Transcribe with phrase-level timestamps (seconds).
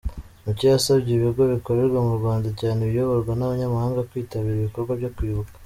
[0.43, 5.55] Mucyo yasabye ibigo bikorera mu Rwanda cyane ibiyoborwa n’Abanyamahanga, kwitabira ibikorwa byo kwibuka.